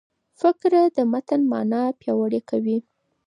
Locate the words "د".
0.95-0.97